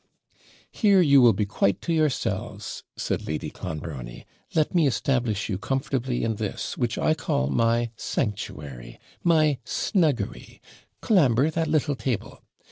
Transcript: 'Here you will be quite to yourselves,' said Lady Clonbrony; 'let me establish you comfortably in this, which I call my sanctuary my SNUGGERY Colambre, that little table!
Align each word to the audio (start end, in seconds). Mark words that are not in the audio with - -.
'Here 0.71 0.99
you 0.99 1.21
will 1.21 1.31
be 1.33 1.45
quite 1.45 1.79
to 1.81 1.93
yourselves,' 1.93 2.83
said 2.97 3.27
Lady 3.27 3.51
Clonbrony; 3.51 4.25
'let 4.55 4.73
me 4.73 4.87
establish 4.87 5.47
you 5.47 5.59
comfortably 5.59 6.23
in 6.23 6.37
this, 6.37 6.75
which 6.75 6.97
I 6.97 7.13
call 7.13 7.49
my 7.51 7.91
sanctuary 7.95 8.99
my 9.23 9.59
SNUGGERY 9.63 10.59
Colambre, 11.01 11.51
that 11.51 11.67
little 11.67 11.95
table! 11.95 12.41